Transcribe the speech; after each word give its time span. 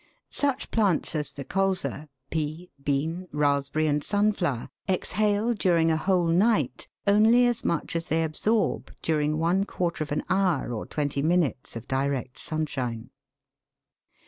Such 0.31 0.71
plants 0.71 1.13
as 1.15 1.31
the 1.31 1.45
colza, 1.45 2.09
pea, 2.31 2.71
bean, 2.83 3.27
raspberry, 3.31 3.85
and 3.85 4.03
sunflower, 4.03 4.69
exhale 4.89 5.53
during 5.53 5.91
a 5.91 5.95
whole 5.97 6.25
night 6.25 6.87
only 7.05 7.45
as 7.45 7.63
much 7.63 7.95
as 7.95 8.07
they 8.07 8.23
absorb 8.23 8.89
during 9.03 9.37
one 9.37 9.63
quarter 9.65 10.03
of 10.03 10.11
an 10.11 10.23
hour 10.27 10.73
or 10.73 10.87
twenty 10.87 11.21
minutes 11.21 11.75
of 11.75 11.87
direct 11.87 12.39
sunshine. 12.39 13.11